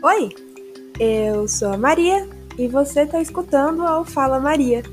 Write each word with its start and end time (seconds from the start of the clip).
Oi, 0.00 0.28
eu 1.00 1.48
sou 1.48 1.72
a 1.72 1.76
Maria 1.76 2.28
e 2.56 2.68
você 2.68 3.00
está 3.00 3.20
escutando 3.20 3.82
ao 3.82 4.04
Fala 4.04 4.38
Maria. 4.38 4.84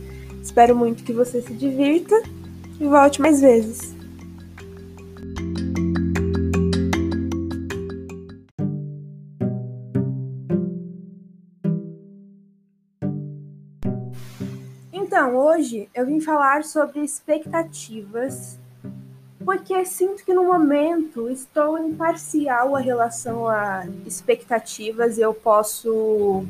Espero 0.41 0.75
muito 0.75 1.03
que 1.03 1.13
você 1.13 1.43
se 1.43 1.53
divirta 1.53 2.15
e 2.79 2.87
volte 2.87 3.21
mais 3.21 3.39
vezes. 3.39 3.93
Então, 14.91 15.35
hoje 15.35 15.87
eu 15.93 16.07
vim 16.07 16.19
falar 16.19 16.63
sobre 16.63 17.01
expectativas 17.01 18.57
porque 19.45 19.85
sinto 19.85 20.25
que 20.25 20.33
no 20.33 20.43
momento 20.43 21.29
estou 21.29 21.77
imparcial 21.77 22.75
a 22.75 22.79
relação 22.79 23.47
a 23.47 23.85
expectativas 24.05 25.17
e 25.17 25.21
eu 25.21 25.33
posso 25.33 26.43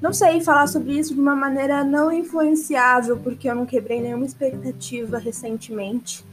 não 0.00 0.12
sei 0.12 0.40
falar 0.40 0.66
sobre 0.66 0.98
isso 0.98 1.14
de 1.14 1.20
uma 1.20 1.36
maneira 1.36 1.84
não 1.84 2.10
influenciável, 2.10 3.18
porque 3.18 3.48
eu 3.48 3.54
não 3.54 3.66
quebrei 3.66 4.00
nenhuma 4.00 4.24
expectativa 4.24 5.18
recentemente, 5.18 6.24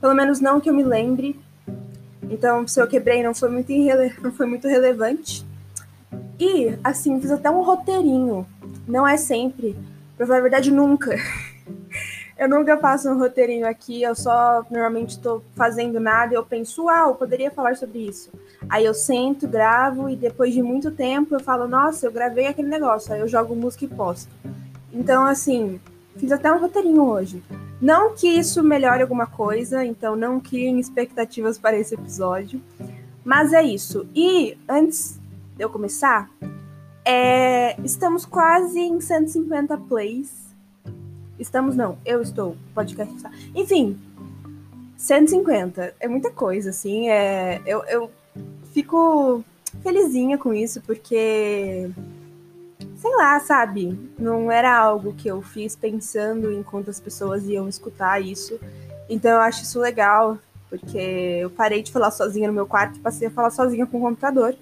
pelo 0.00 0.14
menos 0.14 0.40
não 0.40 0.60
que 0.60 0.70
eu 0.70 0.74
me 0.74 0.84
lembre. 0.84 1.38
Então, 2.22 2.66
se 2.66 2.80
eu 2.80 2.86
quebrei, 2.86 3.22
não 3.22 3.34
foi 3.34 3.50
muito, 3.50 3.72
não 4.22 4.32
foi 4.32 4.46
muito 4.46 4.68
relevante. 4.68 5.44
E, 6.38 6.78
assim, 6.84 7.20
fiz 7.20 7.30
até 7.30 7.50
um 7.50 7.62
roteirinho. 7.62 8.46
Não 8.86 9.06
é 9.06 9.16
sempre, 9.16 9.76
pra 10.16 10.26
falar 10.26 10.38
a 10.38 10.42
verdade, 10.42 10.70
nunca. 10.70 11.16
Eu 12.38 12.50
nunca 12.50 12.76
faço 12.76 13.08
um 13.08 13.18
roteirinho 13.18 13.66
aqui, 13.66 14.02
eu 14.02 14.14
só 14.14 14.62
normalmente 14.70 15.10
estou 15.10 15.42
fazendo 15.54 15.98
nada 15.98 16.34
e 16.34 16.36
eu 16.36 16.44
penso, 16.44 16.86
ah, 16.88 17.06
eu 17.08 17.14
poderia 17.14 17.50
falar 17.50 17.76
sobre 17.76 18.00
isso. 18.00 18.30
Aí 18.68 18.84
eu 18.84 18.92
sento, 18.92 19.48
gravo 19.48 20.10
e 20.10 20.16
depois 20.16 20.52
de 20.52 20.62
muito 20.62 20.90
tempo 20.90 21.34
eu 21.34 21.40
falo, 21.40 21.66
nossa, 21.66 22.06
eu 22.06 22.12
gravei 22.12 22.46
aquele 22.46 22.68
negócio. 22.68 23.12
Aí 23.12 23.20
eu 23.20 23.28
jogo 23.28 23.56
música 23.56 23.86
e 23.86 23.88
posto. 23.88 24.30
Então, 24.92 25.24
assim, 25.24 25.80
fiz 26.16 26.30
até 26.30 26.52
um 26.52 26.58
roteirinho 26.58 27.04
hoje. 27.04 27.42
Não 27.80 28.14
que 28.14 28.28
isso 28.28 28.62
melhore 28.62 29.00
alguma 29.00 29.26
coisa, 29.26 29.82
então 29.82 30.14
não 30.14 30.38
criem 30.38 30.78
expectativas 30.78 31.58
para 31.58 31.78
esse 31.78 31.94
episódio. 31.94 32.60
Mas 33.24 33.54
é 33.54 33.62
isso. 33.62 34.06
E 34.14 34.58
antes 34.68 35.18
de 35.56 35.64
eu 35.64 35.70
começar, 35.70 36.30
é, 37.02 37.80
estamos 37.82 38.26
quase 38.26 38.78
em 38.78 39.00
150 39.00 39.76
plays 39.78 40.46
Estamos 41.38 41.76
não, 41.76 41.98
eu 42.04 42.22
estou. 42.22 42.56
Podcast 42.74 43.14
está. 43.14 43.30
Enfim, 43.54 43.98
150 44.96 45.94
é 46.00 46.08
muita 46.08 46.30
coisa, 46.30 46.70
assim. 46.70 47.08
É, 47.08 47.60
eu, 47.66 47.84
eu 47.84 48.10
fico 48.72 49.44
felizinha 49.82 50.38
com 50.38 50.54
isso, 50.54 50.80
porque 50.82 51.90
sei 52.96 53.14
lá, 53.16 53.38
sabe? 53.40 53.98
Não 54.18 54.50
era 54.50 54.76
algo 54.76 55.14
que 55.14 55.28
eu 55.28 55.42
fiz 55.42 55.76
pensando 55.76 56.52
em 56.52 56.62
quantas 56.62 56.98
pessoas 56.98 57.44
iam 57.44 57.68
escutar 57.68 58.20
isso. 58.20 58.58
Então 59.08 59.30
eu 59.30 59.40
acho 59.40 59.62
isso 59.62 59.78
legal, 59.78 60.38
porque 60.68 60.98
eu 60.98 61.50
parei 61.50 61.82
de 61.82 61.92
falar 61.92 62.10
sozinha 62.10 62.48
no 62.48 62.54
meu 62.54 62.66
quarto 62.66 62.96
e 62.96 63.00
passei 63.00 63.28
a 63.28 63.30
falar 63.30 63.50
sozinha 63.50 63.86
com 63.86 63.98
o 63.98 64.00
computador. 64.00 64.56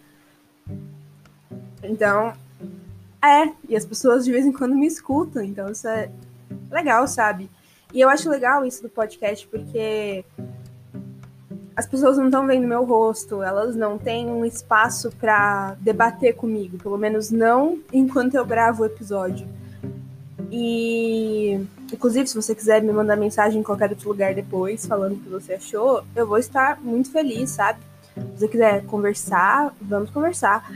Então, 1.83 2.34
é, 3.22 3.52
e 3.69 3.77
as 3.77 3.86
pessoas 3.86 4.25
de 4.25 4.33
vez 4.33 4.45
em 4.45 4.52
quando 4.52 4.75
me 4.75 4.86
escutam, 4.86 5.42
então 5.42 5.70
isso 5.70 5.86
é 5.89 6.11
legal, 6.75 7.06
sabe? 7.08 7.48
E 7.92 8.00
eu 8.00 8.08
acho 8.08 8.28
legal 8.28 8.64
isso 8.64 8.83
do 8.83 8.89
podcast, 8.89 9.47
porque 9.47 10.25
as 11.77 11.86
pessoas 11.86 12.17
não 12.17 12.27
estão 12.27 12.47
vendo 12.47 12.67
meu 12.67 12.84
rosto, 12.84 13.42
elas 13.42 13.75
não 13.75 13.98
têm 13.98 14.27
um 14.27 14.44
espaço 14.44 15.11
para 15.12 15.77
debater 15.80 16.34
comigo, 16.34 16.78
pelo 16.78 16.98
menos 16.98 17.30
não 17.30 17.78
enquanto 17.92 18.34
eu 18.34 18.45
gravo 18.45 18.83
o 18.83 18.86
episódio. 18.86 19.46
E, 20.51 21.61
inclusive, 21.92 22.29
se 22.29 22.35
você 22.36 22.55
quiser 22.55 22.83
me 22.83 22.92
mandar 22.92 23.17
mensagem 23.17 23.61
em 23.61 23.64
qualquer 23.64 23.91
outro 23.91 24.08
lugar 24.08 24.35
depois, 24.35 24.86
falando 24.86 25.14
o 25.14 25.20
que 25.20 25.29
você 25.29 25.55
achou, 25.55 26.05
eu 26.14 26.27
vou 26.27 26.39
estar 26.39 26.80
muito 26.80 27.11
feliz, 27.11 27.51
sabe? 27.51 27.80
Se 28.14 28.39
você 28.39 28.48
quiser 28.48 28.85
conversar, 28.86 29.74
vamos 29.80 30.11
conversar. 30.11 30.70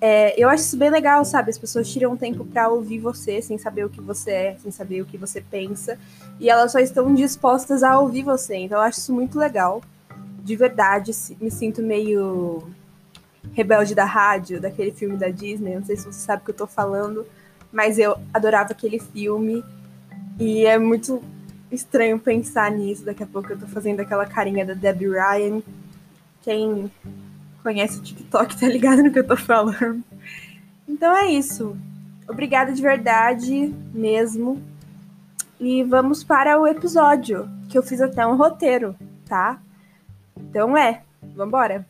É, 0.00 0.38
eu 0.40 0.48
acho 0.48 0.64
isso 0.64 0.76
bem 0.76 0.90
legal, 0.90 1.24
sabe? 1.24 1.50
As 1.50 1.58
pessoas 1.58 1.90
tiram 1.90 2.16
tempo 2.16 2.44
para 2.44 2.68
ouvir 2.68 2.98
você 2.98 3.40
sem 3.40 3.56
saber 3.56 3.84
o 3.84 3.88
que 3.88 4.00
você 4.00 4.30
é, 4.30 4.56
sem 4.60 4.70
saber 4.70 5.00
o 5.00 5.06
que 5.06 5.16
você 5.16 5.40
pensa, 5.40 5.98
e 6.38 6.50
elas 6.50 6.72
só 6.72 6.78
estão 6.78 7.14
dispostas 7.14 7.82
a 7.82 7.98
ouvir 7.98 8.22
você. 8.22 8.56
Então 8.56 8.78
eu 8.78 8.82
acho 8.82 8.98
isso 8.98 9.12
muito 9.14 9.38
legal. 9.38 9.82
De 10.42 10.56
verdade, 10.56 11.10
me 11.40 11.50
sinto 11.50 11.82
meio 11.82 12.68
rebelde 13.52 13.94
da 13.94 14.04
rádio, 14.04 14.60
daquele 14.60 14.92
filme 14.92 15.16
da 15.16 15.28
Disney. 15.28 15.76
Não 15.76 15.84
sei 15.84 15.96
se 15.96 16.04
você 16.04 16.20
sabe 16.20 16.42
o 16.42 16.44
que 16.44 16.50
eu 16.50 16.56
tô 16.56 16.66
falando, 16.66 17.26
mas 17.72 17.98
eu 17.98 18.16
adorava 18.32 18.72
aquele 18.72 18.98
filme. 18.98 19.64
E 20.38 20.66
é 20.66 20.78
muito 20.78 21.22
estranho 21.70 22.18
pensar 22.18 22.70
nisso. 22.70 23.04
Daqui 23.04 23.22
a 23.22 23.26
pouco 23.26 23.52
eu 23.52 23.58
tô 23.58 23.66
fazendo 23.66 24.00
aquela 24.00 24.26
carinha 24.26 24.66
da 24.66 24.74
Debbie 24.74 25.08
Ryan. 25.08 25.62
Quem 26.42 26.90
conhece 27.64 27.98
o 27.98 28.02
TikTok 28.02 28.60
tá 28.60 28.68
ligado 28.68 29.02
no 29.02 29.10
que 29.10 29.18
eu 29.18 29.26
tô 29.26 29.36
falando. 29.36 30.04
Então 30.86 31.16
é 31.16 31.28
isso. 31.28 31.74
Obrigada 32.28 32.70
de 32.72 32.82
verdade 32.82 33.74
mesmo. 33.92 34.62
E 35.58 35.82
vamos 35.82 36.22
para 36.22 36.60
o 36.60 36.66
episódio, 36.66 37.48
que 37.70 37.78
eu 37.78 37.82
fiz 37.82 38.02
até 38.02 38.26
um 38.26 38.36
roteiro, 38.36 38.94
tá? 39.26 39.58
Então 40.36 40.76
é, 40.76 41.02
vambora. 41.34 41.86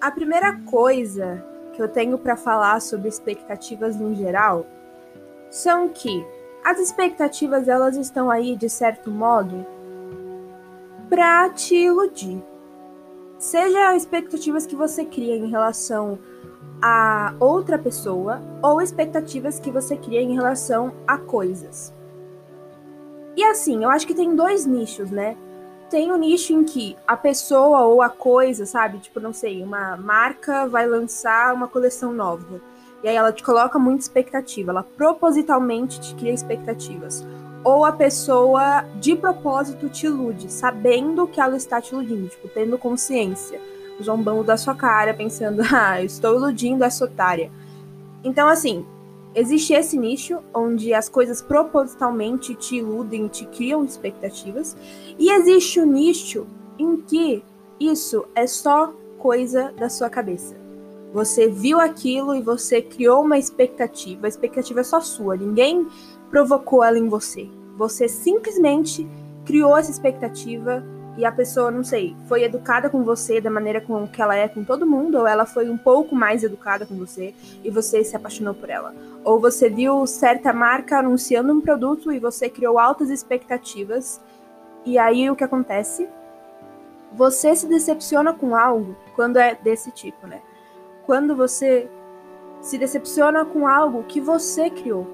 A 0.00 0.10
primeira 0.10 0.58
coisa 0.60 1.44
que 1.74 1.82
eu 1.82 1.88
tenho 1.88 2.16
para 2.16 2.36
falar 2.36 2.80
sobre 2.80 3.08
expectativas 3.08 3.96
no 3.96 4.14
geral 4.14 4.66
são 5.54 5.88
que 5.88 6.26
as 6.64 6.80
expectativas 6.80 7.68
elas 7.68 7.96
estão 7.96 8.28
aí 8.28 8.56
de 8.56 8.68
certo 8.68 9.08
modo 9.08 9.64
para 11.08 11.48
te 11.50 11.76
iludir. 11.76 12.42
Seja 13.38 13.94
expectativas 13.94 14.66
que 14.66 14.74
você 14.74 15.04
cria 15.04 15.36
em 15.36 15.48
relação 15.48 16.18
a 16.82 17.34
outra 17.38 17.78
pessoa 17.78 18.42
ou 18.60 18.82
expectativas 18.82 19.60
que 19.60 19.70
você 19.70 19.96
cria 19.96 20.20
em 20.20 20.34
relação 20.34 20.92
a 21.06 21.18
coisas. 21.18 21.94
E 23.36 23.44
assim, 23.44 23.84
eu 23.84 23.90
acho 23.90 24.08
que 24.08 24.14
tem 24.14 24.34
dois 24.34 24.66
nichos, 24.66 25.08
né? 25.08 25.36
Tem 25.88 26.10
o 26.10 26.16
um 26.16 26.18
nicho 26.18 26.52
em 26.52 26.64
que 26.64 26.96
a 27.06 27.16
pessoa 27.16 27.82
ou 27.82 28.02
a 28.02 28.08
coisa, 28.08 28.66
sabe? 28.66 28.98
Tipo, 28.98 29.20
não 29.20 29.32
sei, 29.32 29.62
uma 29.62 29.96
marca 29.96 30.66
vai 30.66 30.84
lançar 30.84 31.54
uma 31.54 31.68
coleção 31.68 32.12
nova. 32.12 32.60
E 33.04 33.08
aí 33.08 33.16
ela 33.16 33.30
te 33.30 33.42
coloca 33.42 33.78
muita 33.78 34.00
expectativa, 34.00 34.72
ela 34.72 34.82
propositalmente 34.82 36.00
te 36.00 36.14
cria 36.14 36.32
expectativas. 36.32 37.22
Ou 37.62 37.84
a 37.84 37.92
pessoa 37.92 38.82
de 38.98 39.14
propósito 39.14 39.90
te 39.90 40.06
ilude, 40.06 40.50
sabendo 40.50 41.26
que 41.26 41.38
ela 41.38 41.54
está 41.54 41.82
te 41.82 41.92
iludindo, 41.92 42.28
tipo, 42.28 42.48
tendo 42.48 42.78
consciência, 42.78 43.60
zombando 44.02 44.42
da 44.42 44.56
sua 44.56 44.74
cara, 44.74 45.12
pensando, 45.12 45.60
ah, 45.70 46.00
eu 46.00 46.06
estou 46.06 46.34
iludindo 46.34 46.82
essa 46.82 47.04
otária. 47.04 47.52
Então, 48.24 48.48
assim, 48.48 48.86
existe 49.34 49.74
esse 49.74 49.98
nicho 49.98 50.38
onde 50.54 50.94
as 50.94 51.06
coisas 51.06 51.42
propositalmente 51.42 52.54
te 52.54 52.76
iludem, 52.76 53.28
te 53.28 53.44
criam 53.44 53.84
expectativas, 53.84 54.74
e 55.18 55.30
existe 55.30 55.78
o 55.78 55.84
nicho 55.84 56.46
em 56.78 56.96
que 57.02 57.44
isso 57.78 58.24
é 58.34 58.46
só 58.46 58.94
coisa 59.18 59.74
da 59.76 59.90
sua 59.90 60.08
cabeça. 60.08 60.63
Você 61.14 61.46
viu 61.46 61.80
aquilo 61.80 62.34
e 62.34 62.42
você 62.42 62.82
criou 62.82 63.22
uma 63.22 63.38
expectativa. 63.38 64.26
A 64.26 64.28
expectativa 64.28 64.80
é 64.80 64.82
só 64.82 65.00
sua, 65.00 65.36
ninguém 65.36 65.86
provocou 66.28 66.82
ela 66.82 66.98
em 66.98 67.08
você. 67.08 67.48
Você 67.76 68.08
simplesmente 68.08 69.08
criou 69.46 69.78
essa 69.78 69.92
expectativa 69.92 70.82
e 71.16 71.24
a 71.24 71.30
pessoa, 71.30 71.70
não 71.70 71.84
sei, 71.84 72.16
foi 72.26 72.42
educada 72.42 72.90
com 72.90 73.04
você 73.04 73.40
da 73.40 73.48
maneira 73.48 73.80
com 73.80 74.08
que 74.08 74.20
ela 74.20 74.34
é 74.34 74.48
com 74.48 74.64
todo 74.64 74.84
mundo, 74.84 75.18
ou 75.18 75.26
ela 75.28 75.46
foi 75.46 75.70
um 75.70 75.78
pouco 75.78 76.16
mais 76.16 76.42
educada 76.42 76.84
com 76.84 76.96
você 76.96 77.32
e 77.62 77.70
você 77.70 78.02
se 78.02 78.16
apaixonou 78.16 78.52
por 78.52 78.68
ela. 78.68 78.92
Ou 79.22 79.38
você 79.38 79.70
viu 79.70 80.04
certa 80.08 80.52
marca 80.52 80.98
anunciando 80.98 81.52
um 81.52 81.60
produto 81.60 82.10
e 82.10 82.18
você 82.18 82.48
criou 82.48 82.76
altas 82.76 83.08
expectativas. 83.08 84.20
E 84.84 84.98
aí 84.98 85.30
o 85.30 85.36
que 85.36 85.44
acontece? 85.44 86.08
Você 87.12 87.54
se 87.54 87.68
decepciona 87.68 88.32
com 88.32 88.56
algo 88.56 88.96
quando 89.14 89.36
é 89.36 89.54
desse 89.54 89.92
tipo, 89.92 90.26
né? 90.26 90.42
Quando 91.06 91.36
você 91.36 91.88
se 92.60 92.78
decepciona 92.78 93.44
com 93.44 93.66
algo 93.66 94.04
que 94.04 94.20
você 94.20 94.70
criou. 94.70 95.06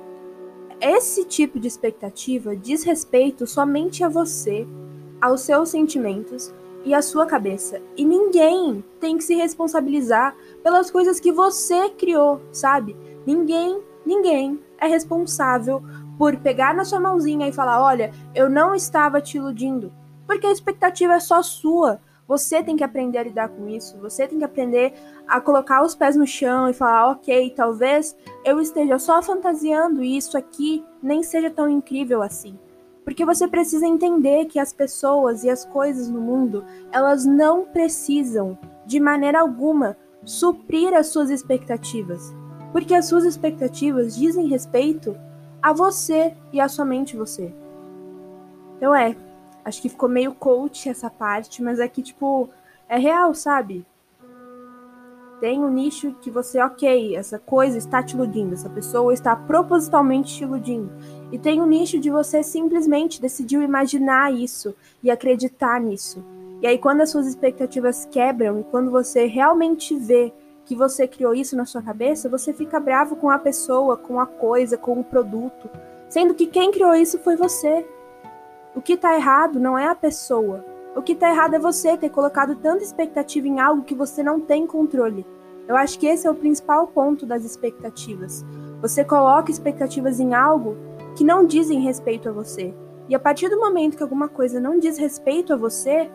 Esse 0.80 1.24
tipo 1.24 1.58
de 1.58 1.68
expectativa 1.68 2.56
diz 2.56 2.84
respeito 2.84 3.46
somente 3.46 4.02
a 4.02 4.08
você, 4.08 4.66
aos 5.20 5.42
seus 5.42 5.68
sentimentos 5.68 6.54
e 6.84 6.94
à 6.94 7.02
sua 7.02 7.26
cabeça. 7.26 7.82
E 7.96 8.04
ninguém 8.04 8.82
tem 8.98 9.18
que 9.18 9.24
se 9.24 9.34
responsabilizar 9.34 10.34
pelas 10.62 10.90
coisas 10.90 11.20
que 11.20 11.32
você 11.32 11.90
criou, 11.90 12.40
sabe? 12.52 12.96
Ninguém, 13.26 13.80
ninguém 14.06 14.58
é 14.78 14.86
responsável 14.86 15.82
por 16.16 16.36
pegar 16.36 16.74
na 16.74 16.84
sua 16.84 17.00
mãozinha 17.00 17.48
e 17.48 17.52
falar: 17.52 17.82
olha, 17.82 18.12
eu 18.34 18.48
não 18.48 18.74
estava 18.74 19.20
te 19.20 19.36
iludindo. 19.36 19.92
Porque 20.26 20.46
a 20.46 20.52
expectativa 20.52 21.14
é 21.14 21.20
só 21.20 21.42
sua. 21.42 22.00
Você 22.30 22.62
tem 22.62 22.76
que 22.76 22.84
aprender 22.84 23.18
a 23.18 23.24
lidar 23.24 23.48
com 23.48 23.68
isso. 23.68 23.98
Você 23.98 24.24
tem 24.24 24.38
que 24.38 24.44
aprender 24.44 24.94
a 25.26 25.40
colocar 25.40 25.82
os 25.82 25.96
pés 25.96 26.14
no 26.14 26.24
chão 26.24 26.70
e 26.70 26.72
falar: 26.72 27.10
ok, 27.10 27.50
talvez 27.56 28.16
eu 28.44 28.60
esteja 28.60 29.00
só 29.00 29.20
fantasiando 29.20 30.00
e 30.00 30.16
isso 30.16 30.38
aqui 30.38 30.84
nem 31.02 31.24
seja 31.24 31.50
tão 31.50 31.68
incrível 31.68 32.22
assim. 32.22 32.56
Porque 33.04 33.24
você 33.24 33.48
precisa 33.48 33.84
entender 33.84 34.44
que 34.44 34.60
as 34.60 34.72
pessoas 34.72 35.42
e 35.42 35.50
as 35.50 35.64
coisas 35.64 36.08
no 36.08 36.20
mundo, 36.20 36.64
elas 36.92 37.26
não 37.26 37.64
precisam, 37.64 38.56
de 38.86 39.00
maneira 39.00 39.40
alguma, 39.40 39.96
suprir 40.24 40.94
as 40.94 41.08
suas 41.08 41.30
expectativas. 41.30 42.32
Porque 42.70 42.94
as 42.94 43.06
suas 43.06 43.24
expectativas 43.24 44.14
dizem 44.14 44.46
respeito 44.46 45.16
a 45.60 45.72
você 45.72 46.32
e 46.52 46.60
a 46.60 46.68
somente 46.68 47.16
você. 47.16 47.52
Então 48.76 48.94
é, 48.94 49.16
acho 49.64 49.82
que 49.82 49.88
ficou 49.88 50.08
meio 50.08 50.34
coach 50.34 50.88
essa 50.88 51.10
parte, 51.10 51.62
mas 51.62 51.78
é 51.78 51.88
que, 51.88 52.02
tipo, 52.02 52.48
é 52.88 52.98
real, 52.98 53.34
sabe? 53.34 53.86
Tem 55.40 55.58
um 55.58 55.70
nicho 55.70 56.14
que 56.20 56.30
você, 56.30 56.60
ok, 56.60 57.16
essa 57.16 57.38
coisa 57.38 57.78
está 57.78 58.02
te 58.02 58.14
iludindo, 58.14 58.52
essa 58.52 58.68
pessoa 58.68 59.14
está 59.14 59.34
propositalmente 59.34 60.36
te 60.36 60.44
iludindo. 60.44 60.92
E 61.32 61.38
tem 61.38 61.62
um 61.62 61.66
nicho 61.66 61.98
de 61.98 62.10
você 62.10 62.42
simplesmente 62.42 63.22
decidiu 63.22 63.62
imaginar 63.62 64.32
isso 64.32 64.74
e 65.02 65.10
acreditar 65.10 65.80
nisso. 65.80 66.22
E 66.60 66.66
aí, 66.66 66.76
quando 66.76 67.00
as 67.00 67.10
suas 67.10 67.26
expectativas 67.26 68.04
quebram 68.04 68.60
e 68.60 68.64
quando 68.64 68.90
você 68.90 69.24
realmente 69.24 69.96
vê 69.96 70.30
que 70.66 70.76
você 70.76 71.08
criou 71.08 71.34
isso 71.34 71.56
na 71.56 71.64
sua 71.64 71.80
cabeça, 71.80 72.28
você 72.28 72.52
fica 72.52 72.78
bravo 72.78 73.16
com 73.16 73.30
a 73.30 73.38
pessoa, 73.38 73.96
com 73.96 74.20
a 74.20 74.26
coisa, 74.26 74.76
com 74.76 75.00
o 75.00 75.04
produto, 75.04 75.70
sendo 76.08 76.34
que 76.34 76.46
quem 76.46 76.70
criou 76.70 76.94
isso 76.94 77.18
foi 77.18 77.34
você. 77.34 77.86
O 78.74 78.80
que 78.80 78.92
está 78.92 79.14
errado 79.14 79.58
não 79.58 79.78
é 79.78 79.86
a 79.86 79.94
pessoa. 79.94 80.64
O 80.94 81.02
que 81.02 81.12
está 81.12 81.30
errado 81.30 81.54
é 81.54 81.58
você 81.58 81.96
ter 81.96 82.10
colocado 82.10 82.56
tanta 82.56 82.82
expectativa 82.82 83.46
em 83.46 83.60
algo 83.60 83.82
que 83.82 83.94
você 83.94 84.22
não 84.22 84.40
tem 84.40 84.66
controle. 84.66 85.26
Eu 85.66 85.76
acho 85.76 85.98
que 85.98 86.06
esse 86.06 86.26
é 86.26 86.30
o 86.30 86.34
principal 86.34 86.86
ponto 86.88 87.26
das 87.26 87.44
expectativas. 87.44 88.44
Você 88.80 89.04
coloca 89.04 89.50
expectativas 89.50 90.18
em 90.18 90.34
algo 90.34 90.76
que 91.16 91.24
não 91.24 91.46
dizem 91.46 91.80
respeito 91.80 92.28
a 92.28 92.32
você. 92.32 92.74
E 93.08 93.14
a 93.14 93.18
partir 93.18 93.48
do 93.48 93.58
momento 93.58 93.96
que 93.96 94.02
alguma 94.02 94.28
coisa 94.28 94.60
não 94.60 94.78
diz 94.78 94.98
respeito 94.98 95.52
a 95.52 95.56
você, 95.56 96.10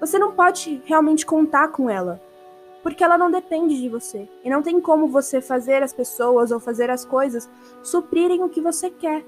você 0.00 0.18
não 0.18 0.32
pode 0.32 0.82
realmente 0.84 1.24
contar 1.24 1.68
com 1.68 1.88
ela 1.88 2.20
porque 2.82 3.04
ela 3.04 3.18
não 3.18 3.30
depende 3.30 3.80
de 3.80 3.88
você. 3.88 4.28
E 4.44 4.48
não 4.48 4.62
tem 4.62 4.80
como 4.80 5.08
você 5.08 5.40
fazer 5.40 5.82
as 5.82 5.92
pessoas 5.92 6.50
ou 6.50 6.60
fazer 6.60 6.90
as 6.90 7.04
coisas 7.04 7.48
suprirem 7.82 8.42
o 8.42 8.48
que 8.48 8.60
você 8.60 8.90
quer. 8.90 9.24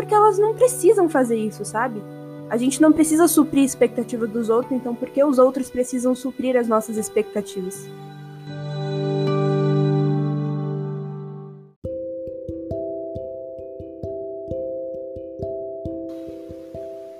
Porque 0.00 0.14
elas 0.14 0.38
não 0.38 0.54
precisam 0.54 1.10
fazer 1.10 1.36
isso, 1.36 1.62
sabe? 1.62 2.02
A 2.48 2.56
gente 2.56 2.80
não 2.80 2.90
precisa 2.90 3.28
suprir 3.28 3.64
a 3.64 3.66
expectativa 3.66 4.26
dos 4.26 4.48
outros, 4.48 4.72
então 4.72 4.94
por 4.94 5.10
que 5.10 5.22
os 5.22 5.38
outros 5.38 5.68
precisam 5.68 6.14
suprir 6.14 6.56
as 6.56 6.66
nossas 6.66 6.96
expectativas? 6.96 7.86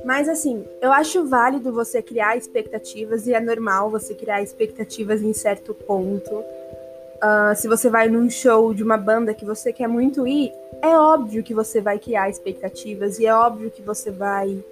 Mas 0.02 0.26
assim, 0.26 0.64
eu 0.80 0.90
acho 0.90 1.26
válido 1.26 1.70
você 1.70 2.00
criar 2.00 2.38
expectativas 2.38 3.26
e 3.26 3.34
é 3.34 3.40
normal 3.40 3.90
você 3.90 4.14
criar 4.14 4.40
expectativas 4.40 5.20
em 5.20 5.34
certo 5.34 5.74
ponto. 5.74 6.34
Uh, 6.34 7.54
se 7.54 7.68
você 7.68 7.90
vai 7.90 8.08
num 8.08 8.30
show 8.30 8.72
de 8.72 8.82
uma 8.82 8.96
banda 8.96 9.34
que 9.34 9.44
você 9.44 9.70
quer 9.70 9.86
muito 9.86 10.26
ir, 10.26 10.50
é 10.82 10.96
óbvio 10.96 11.42
que 11.42 11.54
você 11.54 11.80
vai 11.80 11.98
criar 11.98 12.28
expectativas 12.28 13.18
e 13.18 13.26
é 13.26 13.34
óbvio 13.34 13.70
que 13.70 13.82
você 13.82 14.10
vai, 14.10 14.62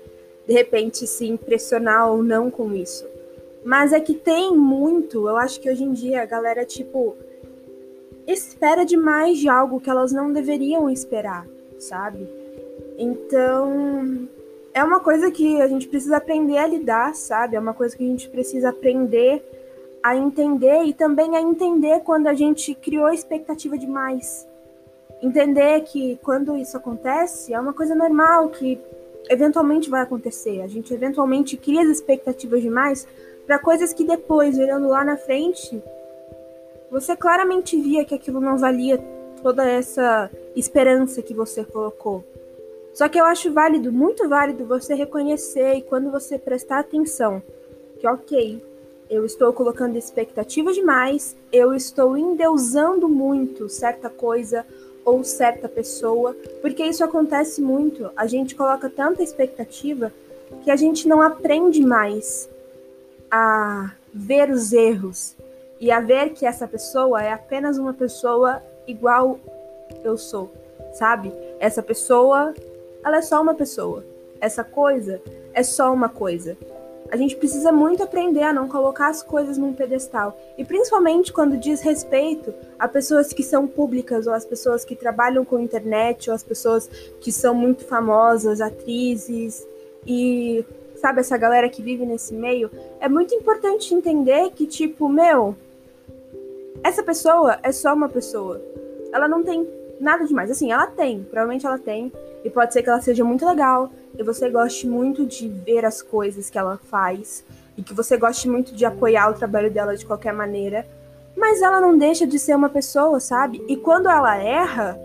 de 0.47 0.53
repente, 0.53 1.07
se 1.07 1.27
impressionar 1.27 2.11
ou 2.11 2.23
não 2.23 2.51
com 2.51 2.73
isso. 2.73 3.07
Mas 3.65 3.93
é 3.93 4.01
que 4.01 4.15
tem 4.15 4.57
muito, 4.57 5.29
eu 5.29 5.37
acho 5.37 5.61
que 5.61 5.71
hoje 5.71 5.85
em 5.85 5.93
dia 5.93 6.23
a 6.23 6.27
galera, 6.27 6.65
tipo, 6.65 7.17
espera 8.27 8.85
demais 8.85 9.39
de 9.39 9.49
algo 9.49 9.81
que 9.81 9.91
elas 9.91 10.13
não 10.13 10.33
deveriam 10.33 10.89
esperar, 10.89 11.47
sabe? 11.79 12.29
Então, 12.97 14.29
é 14.73 14.83
uma 14.83 15.01
coisa 15.01 15.31
que 15.31 15.61
a 15.61 15.67
gente 15.67 15.89
precisa 15.89 16.17
aprender 16.17 16.59
a 16.59 16.67
lidar, 16.67 17.15
sabe? 17.15 17.57
É 17.57 17.61
uma 17.61 17.75
coisa 17.75 17.97
que 17.97 18.05
a 18.05 18.07
gente 18.07 18.29
precisa 18.29 18.71
aprender 18.71 19.43
a 20.03 20.17
entender 20.17 20.85
e 20.85 20.93
também 20.93 21.37
a 21.37 21.41
entender 21.41 22.01
quando 22.01 22.29
a 22.29 22.35
gente 22.35 22.75
criou 22.75 23.09
expectativa 23.09 23.77
demais. 23.77 24.47
Entender 25.21 25.81
que 25.83 26.19
quando 26.23 26.57
isso 26.57 26.77
acontece 26.77 27.53
é 27.53 27.61
uma 27.61 27.73
coisa 27.73 27.95
normal 27.95 28.49
que 28.51 28.81
eventualmente 29.29 29.91
vai 29.91 30.03
acontecer. 30.03 30.63
A 30.63 30.69
gente 30.69 30.93
eventualmente 30.95 31.57
cria 31.57 31.83
as 31.83 31.89
expectativas 31.89 32.63
demais 32.63 33.07
para 33.47 33.59
coisas 33.59 33.93
que 33.93 34.05
depois, 34.05 34.59
olhando 34.59 34.89
lá 34.89 35.05
na 35.05 35.17
frente, 35.17 35.83
você 36.91 37.17
claramente 37.17 37.81
via 37.81 38.05
que 38.05 38.15
aquilo 38.15 38.41
não 38.41 38.57
valia 38.59 38.99
toda 39.43 39.69
essa 39.69 40.31
esperança 40.55 41.23
que 41.23 41.35
você 41.35 41.65
colocou. 41.65 42.25
Só 42.95 43.09
que 43.09 43.19
eu 43.19 43.25
acho 43.25 43.53
válido, 43.53 43.93
muito 43.93 44.29
válido, 44.29 44.65
você 44.65 44.95
reconhecer 44.95 45.75
e 45.75 45.83
quando 45.83 46.11
você 46.11 46.39
prestar 46.39 46.81
atenção 46.81 47.43
que, 47.99 48.07
ok, 48.07 48.63
eu 49.09 49.25
estou 49.25 49.53
colocando 49.53 49.97
expectativa 49.97 50.73
demais, 50.73 51.37
eu 51.53 51.75
estou 51.75 52.17
endeusando 52.17 53.09
muito 53.09 53.69
certa 53.69 54.11
coisa 54.11 54.67
ou 55.09 55.25
certa 55.25 55.69
pessoa, 55.69 56.37
porque 56.61 56.85
isso 56.85 57.03
acontece 57.03 57.63
muito. 57.63 58.11
A 58.15 58.27
gente 58.27 58.55
coloca 58.55 58.91
tanta 58.91 59.23
expectativa 59.23 60.13
que 60.63 60.71
a 60.71 60.77
gente 60.77 61.09
não 61.09 61.23
aprende 61.23 61.81
mais 61.83 62.49
a 63.31 63.93
ver 64.13 64.51
os 64.51 64.73
erros 64.73 65.35
e 65.81 65.91
a 65.91 66.01
ver 66.01 66.31
que 66.31 66.45
essa 66.45 66.69
pessoa 66.69 67.23
é 67.23 67.33
apenas 67.33 67.79
uma 67.79 67.95
pessoa 67.95 68.63
igual 68.87 69.41
eu 70.05 70.19
sou, 70.19 70.53
sabe? 70.93 71.33
Essa 71.59 71.83
pessoa 71.83 72.55
ela 73.03 73.17
é 73.17 73.23
só 73.23 73.41
uma 73.41 73.55
pessoa. 73.55 74.05
Essa 74.41 74.63
coisa 74.63 75.23
é 75.55 75.63
só 75.63 75.93
uma 75.93 76.09
coisa. 76.09 76.57
A 77.11 77.17
gente 77.17 77.37
precisa 77.37 77.73
muito 77.73 78.03
aprender 78.03 78.43
a 78.43 78.53
não 78.53 78.69
colocar 78.69 79.09
as 79.09 79.23
coisas 79.23 79.57
num 79.57 79.73
pedestal. 79.73 80.39
E 80.59 80.65
principalmente 80.65 81.33
quando 81.33 81.57
diz 81.57 81.81
respeito 81.81 82.53
a 82.79 82.87
pessoas 82.87 83.33
que 83.33 83.43
são 83.43 83.67
públicas, 83.67 84.27
ou 84.27 84.33
as 84.33 84.45
pessoas 84.45 84.85
que 84.85 84.95
trabalham 84.95 85.45
com 85.45 85.59
internet, 85.59 86.29
ou 86.29 86.37
as 86.37 86.43
pessoas 86.43 86.89
que 87.21 87.33
são 87.33 87.55
muito 87.55 87.85
famosas, 87.85 88.61
atrizes, 88.61 89.67
e 90.07 90.65
sabe, 90.97 91.21
essa 91.21 91.37
galera 91.37 91.69
que 91.69 91.83
vive 91.83 92.05
nesse 92.05 92.35
meio. 92.35 92.71
É 93.01 93.09
muito 93.09 93.35
importante 93.35 93.95
entender 93.95 94.51
que, 94.51 94.67
tipo, 94.67 95.09
meu, 95.09 95.57
essa 96.83 97.03
pessoa 97.03 97.59
é 97.63 97.73
só 97.73 97.95
uma 97.95 98.09
pessoa. 98.09 98.61
Ela 99.13 99.29
não 99.29 99.43
tem 99.43 99.67
nada 100.01 100.25
demais. 100.25 100.51
Assim, 100.51 100.73
ela 100.73 100.87
tem, 100.87 101.23
provavelmente 101.23 101.67
ela 101.67 101.79
tem 101.79 102.13
e 102.45 102.51
pode 102.51 102.73
ser 102.73 102.83
que 102.83 102.89
ela 102.89 103.01
seja 103.01 103.25
muito 103.25 103.47
legal 103.47 103.91
e 104.17 104.23
você 104.23 104.49
goste 104.49 104.87
muito 104.87 105.27
de 105.27 105.49
ver 105.49 105.85
as 105.85 106.01
coisas 106.03 106.49
que 106.49 106.59
ela 106.59 106.79
faz 106.91 107.45
e 107.77 107.83
que 107.83 107.95
você 107.95 108.17
goste 108.17 108.49
muito 108.49 108.75
de 108.75 108.85
apoiar 108.85 109.31
o 109.31 109.35
trabalho 109.35 109.71
dela 109.71 109.97
de 109.97 110.07
qualquer 110.07 110.33
maneira. 110.33 110.87
Mas 111.37 111.63
ela 111.63 111.81
não 111.81 111.97
deixa 111.97 112.27
de 112.27 112.39
ser 112.39 112.57
uma 112.57 112.69
pessoa, 112.69 113.21
sabe? 113.21 113.65
E 113.69 113.77
quando 113.77 114.09
ela 114.09 114.37
erra, 114.37 114.99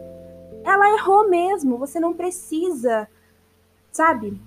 ela 0.63 0.89
errou 0.95 1.29
mesmo. 1.29 1.77
Você 1.77 1.99
não 1.99 2.13
precisa, 2.13 3.07
sabe? 3.91 4.39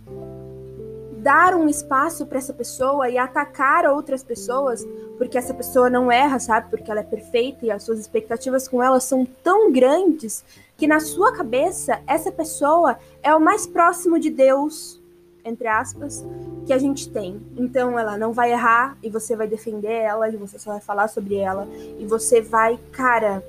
dar 1.27 1.57
um 1.57 1.69
espaço 1.69 2.25
para 2.25 2.39
essa 2.39 2.53
pessoa 2.53 3.09
e 3.11 3.19
atacar 3.19 3.85
outras 3.85 4.23
pessoas 4.23 4.87
porque 5.19 5.37
essa 5.37 5.53
pessoa 5.53 5.91
não 5.91 6.13
erra, 6.13 6.39
sabe? 6.39 6.71
Porque 6.71 6.89
ela 6.89 7.01
é 7.01 7.03
perfeita 7.03 7.67
e 7.67 7.71
as 7.71 7.83
suas 7.83 7.99
expectativas 7.99 8.69
com 8.69 8.81
ela 8.81 9.01
são 9.01 9.27
tão 9.43 9.73
grandes 9.73 10.45
que 10.77 10.87
na 10.87 11.01
sua 11.01 11.33
cabeça 11.33 12.01
essa 12.07 12.31
pessoa 12.31 12.99
é 13.23 13.35
o 13.35 13.41
mais 13.41 13.67
próximo 13.67 14.19
de 14.19 14.31
Deus, 14.31 15.01
entre 15.45 15.69
aspas, 15.69 16.25
que 16.67 16.73
a 16.73 16.79
gente 16.79 17.09
tem. 17.09 17.41
Então 17.57 17.99
ela 17.99 18.19
não 18.19 18.33
vai 18.33 18.53
errar 18.53 18.99
e 19.03 19.09
você 19.09 19.35
vai 19.35 19.47
defender 19.47 19.93
ela 19.93 20.29
e 20.29 20.37
você 20.37 20.59
só 20.59 20.73
vai 20.73 20.81
falar 20.81 21.09
sobre 21.09 21.37
ela 21.37 21.67
e 21.99 22.05
você 22.05 22.41
vai, 22.41 22.79
cara, 22.93 23.43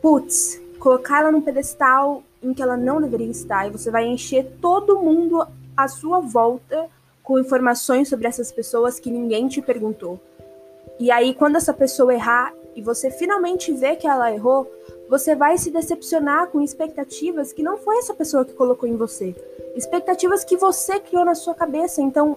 putz, 0.00 0.60
colocar 0.78 1.20
ela 1.20 1.32
num 1.32 1.40
pedestal 1.40 2.22
em 2.42 2.52
que 2.52 2.62
ela 2.62 2.76
não 2.76 3.00
deveria 3.00 3.30
estar 3.30 3.66
e 3.66 3.70
você 3.70 3.90
vai 3.90 4.04
encher 4.06 4.58
todo 4.60 5.00
mundo 5.00 5.46
à 5.76 5.88
sua 5.88 6.20
volta 6.20 6.88
com 7.22 7.38
informações 7.38 8.08
sobre 8.08 8.26
essas 8.26 8.50
pessoas 8.50 8.98
que 8.98 9.10
ninguém 9.10 9.48
te 9.48 9.62
perguntou. 9.62 10.20
E 10.98 11.10
aí, 11.10 11.34
quando 11.34 11.56
essa 11.56 11.72
pessoa 11.72 12.12
errar 12.12 12.52
e 12.74 12.82
você 12.82 13.10
finalmente 13.10 13.72
vê 13.72 13.96
que 13.96 14.06
ela 14.06 14.32
errou, 14.32 14.70
você 15.12 15.34
vai 15.34 15.58
se 15.58 15.70
decepcionar 15.70 16.46
com 16.48 16.62
expectativas 16.62 17.52
que 17.52 17.62
não 17.62 17.76
foi 17.76 17.98
essa 17.98 18.14
pessoa 18.14 18.46
que 18.46 18.54
colocou 18.54 18.88
em 18.88 18.96
você. 18.96 19.36
Expectativas 19.76 20.42
que 20.42 20.56
você 20.56 20.98
criou 20.98 21.22
na 21.22 21.34
sua 21.34 21.54
cabeça. 21.54 22.00
Então, 22.00 22.34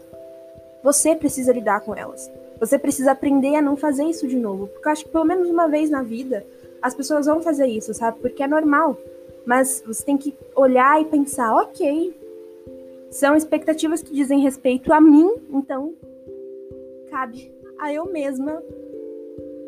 você 0.83 1.15
precisa 1.15 1.53
lidar 1.53 1.79
com 1.79 1.95
elas. 1.95 2.29
Você 2.59 2.77
precisa 2.77 3.13
aprender 3.13 3.55
a 3.55 3.61
não 3.61 3.77
fazer 3.77 4.03
isso 4.03 4.27
de 4.27 4.35
novo. 4.35 4.67
Porque 4.67 4.89
eu 4.89 4.91
acho 4.91 5.05
que 5.05 5.09
pelo 5.09 5.23
menos 5.23 5.49
uma 5.49 5.69
vez 5.69 5.89
na 5.89 6.03
vida, 6.03 6.45
as 6.81 6.93
pessoas 6.93 7.27
vão 7.27 7.41
fazer 7.41 7.65
isso, 7.65 7.93
sabe? 7.93 8.19
Porque 8.19 8.43
é 8.43 8.47
normal. 8.47 8.97
Mas 9.45 9.81
você 9.87 10.03
tem 10.03 10.17
que 10.17 10.35
olhar 10.53 11.01
e 11.01 11.05
pensar, 11.05 11.55
ok, 11.55 12.13
são 13.09 13.37
expectativas 13.37 14.01
que 14.01 14.13
dizem 14.13 14.41
respeito 14.41 14.91
a 14.91 14.99
mim, 14.99 15.33
então 15.49 15.93
cabe 17.09 17.49
a 17.79 17.93
eu 17.93 18.11
mesma 18.11 18.61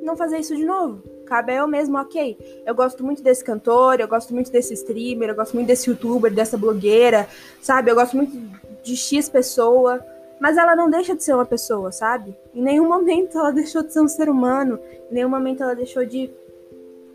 não 0.02 0.18
fazer 0.18 0.40
isso 0.40 0.58
de 0.58 0.66
novo. 0.66 1.02
Cabe 1.27 1.51
a 1.51 1.55
eu 1.55 1.67
mesma, 1.67 2.01
ok. 2.01 2.63
Eu 2.65 2.74
gosto 2.74 3.03
muito 3.03 3.22
desse 3.22 3.43
cantor, 3.43 4.00
eu 4.00 4.07
gosto 4.07 4.34
muito 4.34 4.50
desse 4.50 4.74
streamer, 4.74 5.29
eu 5.29 5.36
gosto 5.36 5.53
muito 5.53 5.67
desse 5.67 5.89
youtuber, 5.89 6.34
dessa 6.34 6.57
blogueira, 6.57 7.27
sabe? 7.62 7.91
Eu 7.91 7.96
gosto 7.96 8.15
muito 8.15 8.36
de 8.81 8.96
X 8.96 9.27
pessoa, 9.27 10.03
mas 10.39 10.57
ela 10.57 10.75
não 10.75 10.89
deixa 10.89 11.13
de 11.13 11.24
ser 11.24 11.34
uma 11.34 11.46
pessoa, 11.46 11.91
sabe? 11.91 12.34
Em 12.53 12.62
nenhum 12.62 12.88
momento 12.89 13.38
ela 13.38 13.51
deixou 13.51 13.84
de 13.84 13.91
ser 13.91 14.00
um 14.00 14.07
ser 14.07 14.29
humano, 14.29 14.79
em 15.12 15.15
nenhum 15.15 15.29
momento 15.29 15.63
ela 15.63 15.75
deixou 15.75 16.05
de 16.05 16.31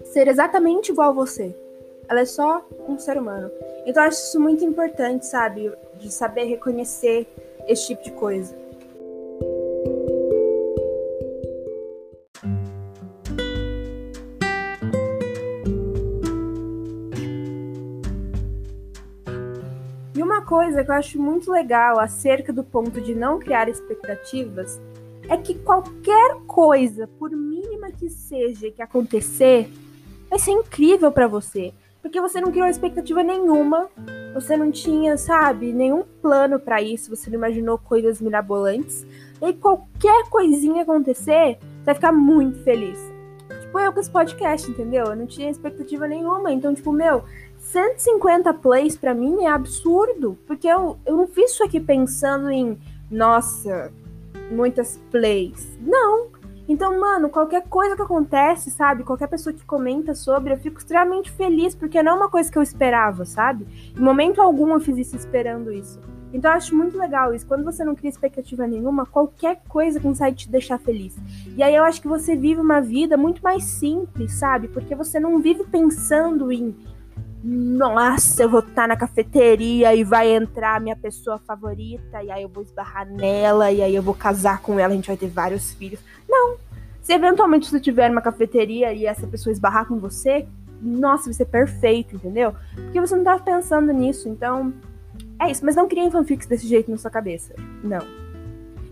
ser 0.05 0.29
exatamente 0.29 0.93
igual 0.93 1.09
a 1.09 1.15
você. 1.15 1.57
Ela 2.09 2.21
é 2.21 2.27
só 2.27 2.63
um 2.87 2.99
ser 2.99 3.17
humano. 3.17 3.51
Então 3.87 4.03
eu 4.03 4.09
acho 4.09 4.19
isso 4.19 4.39
muito 4.39 4.63
importante, 4.63 5.25
sabe? 5.25 5.73
De 5.99 6.13
saber 6.13 6.45
reconhecer 6.45 7.27
esse 7.67 7.87
tipo 7.87 8.05
de 8.05 8.13
coisa. 8.13 8.62
Coisa 20.53 20.85
que 20.85 20.91
eu 20.91 20.95
acho 20.95 21.19
muito 21.19 21.51
legal 21.51 21.99
acerca 21.99 22.53
do 22.53 22.63
ponto 22.63 23.01
de 23.01 23.15
não 23.15 23.39
criar 23.39 23.71
expectativas 23.71 24.79
é 25.27 25.35
que 25.35 25.55
qualquer 25.55 26.37
coisa, 26.47 27.09
por 27.19 27.31
mínima 27.31 27.91
que 27.91 28.11
seja 28.11 28.71
que 28.71 28.83
acontecer, 28.83 29.71
vai 30.29 30.39
ser 30.39 30.51
incrível 30.51 31.11
para 31.11 31.27
você. 31.27 31.73
Porque 32.03 32.21
você 32.21 32.39
não 32.39 32.53
criou 32.53 32.67
expectativa 32.67 33.23
nenhuma, 33.23 33.89
você 34.35 34.55
não 34.55 34.71
tinha, 34.71 35.17
sabe, 35.17 35.73
nenhum 35.73 36.05
plano 36.21 36.61
para 36.61 36.83
isso, 36.83 37.09
você 37.09 37.31
não 37.31 37.39
imaginou 37.39 37.79
coisas 37.79 38.21
mirabolantes. 38.21 39.07
E 39.41 39.55
qualquer 39.55 40.29
coisinha 40.29 40.83
acontecer, 40.83 41.57
você 41.61 41.85
vai 41.87 41.95
ficar 41.95 42.13
muito 42.13 42.63
feliz. 42.63 42.99
Tipo, 43.63 43.79
eu 43.79 43.91
com 43.91 44.01
esse 44.01 44.11
podcast, 44.11 44.71
entendeu? 44.71 45.07
Eu 45.07 45.17
não 45.17 45.27
tinha 45.27 45.49
expectativa 45.49 46.07
nenhuma. 46.07 46.53
Então, 46.53 46.75
tipo, 46.75 46.93
meu, 46.93 47.25
150 47.73 48.53
plays 48.55 48.97
para 48.97 49.15
mim 49.15 49.45
é 49.45 49.49
absurdo. 49.49 50.39
Porque 50.47 50.69
eu, 50.69 50.99
eu 51.07 51.17
não 51.17 51.27
fiz 51.27 51.53
isso 51.53 51.65
aqui 51.65 51.81
pensando 51.81 52.51
em, 52.51 52.79
nossa, 53.11 53.91
muitas 54.51 55.01
plays. 55.11 55.79
Não. 55.81 56.31
Então, 56.69 57.01
mano, 57.01 57.29
qualquer 57.29 57.63
coisa 57.69 57.97
que 57.97 58.03
acontece, 58.03 58.71
sabe? 58.71 59.03
Qualquer 59.03 59.27
pessoa 59.27 59.53
que 59.53 59.65
comenta 59.65 60.15
sobre, 60.15 60.53
eu 60.53 60.59
fico 60.59 60.79
extremamente 60.79 61.31
feliz, 61.31 61.75
porque 61.75 62.03
não 62.03 62.13
é 62.13 62.15
uma 62.15 62.29
coisa 62.29 62.51
que 62.51 62.57
eu 62.57 62.63
esperava, 62.63 63.25
sabe? 63.25 63.67
Em 63.97 64.01
momento 64.01 64.41
algum 64.41 64.73
eu 64.73 64.81
fiz 64.81 64.97
isso 64.99 65.17
esperando 65.17 65.73
isso. 65.73 65.99
Então 66.33 66.51
eu 66.51 66.57
acho 66.57 66.75
muito 66.75 66.97
legal 66.97 67.35
isso. 67.35 67.47
Quando 67.47 67.65
você 67.65 67.85
não 67.85 67.95
cria 67.95 68.11
expectativa 68.11 68.67
nenhuma, 68.67 69.05
qualquer 69.05 69.61
coisa 69.69 70.01
consegue 70.01 70.37
te 70.37 70.51
deixar 70.51 70.79
feliz. 70.79 71.17
E 71.57 71.63
aí 71.63 71.75
eu 71.75 71.85
acho 71.85 72.01
que 72.01 72.09
você 72.09 72.35
vive 72.37 72.61
uma 72.61 72.81
vida 72.81 73.17
muito 73.17 73.43
mais 73.43 73.65
simples, 73.65 74.35
sabe? 74.35 74.69
Porque 74.69 74.95
você 74.95 75.21
não 75.21 75.41
vive 75.41 75.65
pensando 75.65 76.51
em 76.51 76.75
nossa, 77.43 78.45
eu 78.45 78.49
vou 78.49 78.61
estar 78.61 78.83
tá 78.83 78.89
na 78.89 78.97
cafeteria 78.97 79.95
e 79.95 80.05
vai 80.05 80.33
entrar 80.33 80.77
a 80.77 80.81
minha 80.81 80.95
pessoa 80.95 81.39
favorita, 81.39 82.23
e 82.23 82.31
aí 82.31 82.43
eu 82.43 82.49
vou 82.49 82.63
esbarrar 82.63 83.07
nela, 83.07 83.73
e 83.73 83.83
aí 83.83 83.95
eu 83.95 84.03
vou 84.03 84.15
casar 84.15 84.61
com 84.61 84.79
ela, 84.79 84.93
a 84.93 84.97
gente 84.97 85.09
vai 85.09 85.17
ter 85.17 85.29
vários 85.29 85.73
filhos. 85.73 86.01
Não. 86.29 86.57
Se 87.01 87.13
eventualmente 87.13 87.69
você 87.69 87.81
tiver 87.81 88.09
uma 88.11 88.21
cafeteria 88.21 88.93
e 88.93 89.07
essa 89.07 89.27
pessoa 89.27 89.53
esbarrar 89.53 89.87
com 89.87 89.99
você, 89.99 90.47
nossa, 90.81 91.25
vai 91.25 91.35
ser 91.35 91.47
perfeito, 91.47 92.15
entendeu? 92.15 92.55
Porque 92.75 93.01
você 93.01 93.17
não 93.17 93.25
tava 93.25 93.43
pensando 93.43 93.93
nisso, 93.93 94.29
então. 94.29 94.73
É 95.41 95.51
isso, 95.51 95.65
mas 95.65 95.75
não 95.75 95.89
criem 95.89 96.11
fanfics 96.11 96.47
desse 96.47 96.69
jeito 96.69 96.91
na 96.91 96.97
sua 96.97 97.11
cabeça. 97.11 97.55
Não. 97.83 98.01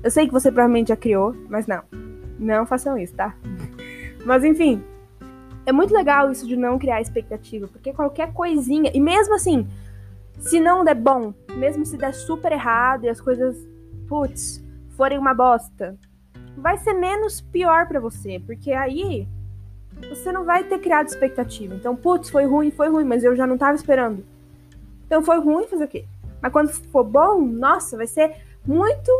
Eu 0.02 0.10
sei 0.10 0.26
que 0.26 0.32
você 0.32 0.50
provavelmente 0.50 0.88
já 0.88 0.96
criou, 0.96 1.34
mas 1.48 1.68
não. 1.68 1.82
Não 2.38 2.66
façam 2.66 2.98
isso, 2.98 3.14
tá? 3.14 3.34
Mas 4.24 4.44
enfim, 4.44 4.82
é 5.66 5.72
muito 5.72 5.94
legal 5.94 6.30
isso 6.30 6.46
de 6.46 6.56
não 6.56 6.78
criar 6.78 7.00
expectativa, 7.00 7.68
porque 7.68 7.92
qualquer 7.92 8.32
coisinha, 8.32 8.90
e 8.94 9.00
mesmo 9.00 9.34
assim, 9.34 9.66
se 10.38 10.58
não 10.58 10.84
der 10.84 10.94
bom, 10.94 11.34
mesmo 11.54 11.84
se 11.84 11.96
der 11.96 12.14
super 12.14 12.52
errado 12.52 13.04
e 13.04 13.08
as 13.08 13.20
coisas, 13.20 13.56
putz, 14.08 14.64
forem 14.96 15.18
uma 15.18 15.34
bosta, 15.34 15.96
vai 16.56 16.78
ser 16.78 16.94
menos 16.94 17.40
pior 17.40 17.86
para 17.86 18.00
você, 18.00 18.40
porque 18.44 18.72
aí 18.72 19.28
você 20.08 20.32
não 20.32 20.44
vai 20.44 20.64
ter 20.64 20.78
criado 20.78 21.08
expectativa. 21.08 21.74
Então, 21.74 21.94
putz, 21.94 22.30
foi 22.30 22.46
ruim, 22.46 22.70
foi 22.70 22.88
ruim, 22.88 23.04
mas 23.04 23.22
eu 23.22 23.36
já 23.36 23.46
não 23.46 23.58
tava 23.58 23.74
esperando. 23.74 24.24
Então 25.06 25.22
foi 25.22 25.40
ruim, 25.40 25.66
fazer 25.66 25.84
o 25.84 25.88
quê? 25.88 26.04
Mas 26.40 26.52
quando 26.52 26.68
for 26.68 27.04
bom, 27.04 27.40
nossa, 27.40 27.96
vai 27.96 28.06
ser 28.06 28.34
muito. 28.66 29.10